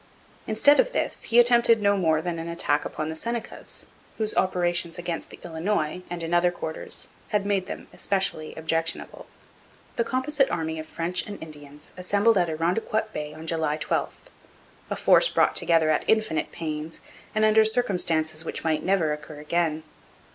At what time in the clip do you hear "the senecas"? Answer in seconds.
3.09-3.85